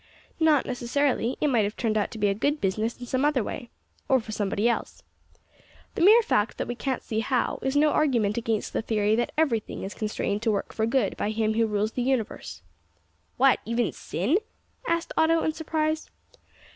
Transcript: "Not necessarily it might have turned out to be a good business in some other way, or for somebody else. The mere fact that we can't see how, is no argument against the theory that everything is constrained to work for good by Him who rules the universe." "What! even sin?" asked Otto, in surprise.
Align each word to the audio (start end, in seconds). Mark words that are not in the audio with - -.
"Not 0.39 0.65
necessarily 0.65 1.37
it 1.41 1.45
might 1.49 1.61
have 1.63 1.77
turned 1.77 1.95
out 1.95 2.09
to 2.09 2.17
be 2.17 2.27
a 2.27 2.33
good 2.33 2.59
business 2.59 2.99
in 2.99 3.05
some 3.05 3.23
other 3.23 3.43
way, 3.43 3.69
or 4.09 4.19
for 4.19 4.31
somebody 4.31 4.67
else. 4.67 5.03
The 5.93 6.01
mere 6.01 6.23
fact 6.23 6.57
that 6.57 6.67
we 6.67 6.73
can't 6.73 7.03
see 7.03 7.19
how, 7.19 7.59
is 7.61 7.75
no 7.75 7.91
argument 7.91 8.35
against 8.35 8.73
the 8.73 8.81
theory 8.81 9.15
that 9.15 9.31
everything 9.37 9.83
is 9.83 9.93
constrained 9.93 10.41
to 10.41 10.51
work 10.51 10.73
for 10.73 10.87
good 10.87 11.15
by 11.17 11.29
Him 11.29 11.53
who 11.53 11.67
rules 11.67 11.91
the 11.91 12.01
universe." 12.01 12.63
"What! 13.37 13.59
even 13.63 13.91
sin?" 13.91 14.37
asked 14.87 15.13
Otto, 15.15 15.43
in 15.43 15.53
surprise. 15.53 16.09